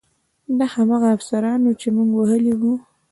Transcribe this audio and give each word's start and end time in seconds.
دا 0.57 0.65
هماغه 0.75 1.07
افسران 1.17 1.59
وو 1.63 1.75
چې 1.81 1.87
موږ 1.95 2.09
وهلي 2.13 2.53
وو 2.59 2.73